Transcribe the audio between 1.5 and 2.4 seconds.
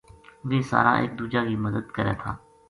مدد کرے تھا